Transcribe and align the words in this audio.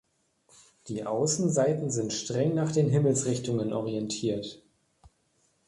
Die 0.87 1.05
Außenseiten 1.05 1.91
sind 1.91 2.11
streng 2.11 2.55
nach 2.55 2.71
den 2.71 2.89
Himmelsrichtungen 2.89 3.71
orientiert. 3.71 4.59